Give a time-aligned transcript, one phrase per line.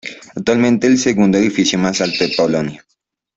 [0.35, 2.83] Actualmente es el segundo edificio más alto de Polonia.